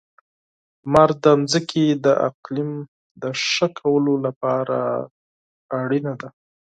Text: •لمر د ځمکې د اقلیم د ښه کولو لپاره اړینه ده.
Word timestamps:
•لمر 0.83 1.09
د 1.23 1.25
ځمکې 1.51 1.85
د 2.05 2.05
اقلیم 2.29 2.71
د 3.21 3.23
ښه 3.49 3.67
کولو 3.79 4.13
لپاره 4.25 4.77
اړینه 5.79 6.13
ده. 6.21 6.29